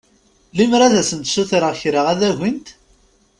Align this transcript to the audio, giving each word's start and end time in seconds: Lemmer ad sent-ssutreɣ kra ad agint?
Lemmer 0.57 0.81
ad 0.83 0.95
sent-ssutreɣ 1.09 1.73
kra 1.81 2.01
ad 2.11 2.21
agint? 2.29 2.67